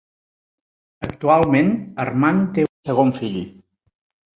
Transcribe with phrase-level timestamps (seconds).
[1.09, 1.71] Actualment,
[2.07, 3.43] Armand té un segon fill.